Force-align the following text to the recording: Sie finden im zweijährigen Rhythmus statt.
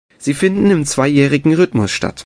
Sie 0.17 0.33
finden 0.33 0.71
im 0.71 0.83
zweijährigen 0.83 1.53
Rhythmus 1.53 1.91
statt. 1.91 2.19